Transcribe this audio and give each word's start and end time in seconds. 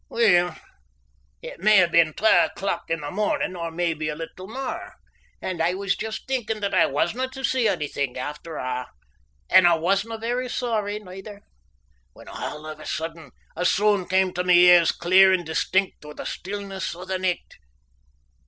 Weel, 0.09 0.55
it 1.43 1.59
may 1.59 1.75
have 1.77 1.91
been 1.91 2.13
twa 2.15 2.45
o'clock 2.45 2.89
in 2.89 3.01
the 3.01 3.11
mornin' 3.11 3.55
or 3.55 3.69
maybe 3.69 4.09
a 4.09 4.15
little 4.15 4.47
mair, 4.47 4.95
and 5.39 5.61
I 5.61 5.75
was 5.75 5.95
just 5.95 6.27
thinkin' 6.27 6.59
that 6.61 6.73
I 6.73 6.87
wasna 6.87 7.29
tae 7.29 7.43
see 7.43 7.69
onything 7.69 8.17
after 8.17 8.55
a' 8.55 8.89
and 9.47 9.67
I 9.67 9.75
wasna 9.75 10.17
very 10.17 10.49
sorry 10.49 10.97
neither 10.97 11.41
when 12.13 12.27
all 12.27 12.65
o' 12.65 12.71
a 12.71 12.83
sudden 12.87 13.29
a 13.55 13.61
soond 13.63 14.09
cam 14.09 14.33
tae 14.33 14.41
my 14.41 14.53
ears 14.53 14.91
clear 14.91 15.33
and 15.33 15.45
distinct 15.45 16.01
through 16.01 16.15
the 16.15 16.25
stillness 16.25 16.95
o' 16.95 17.05
the 17.05 17.19
nicht. 17.19 17.59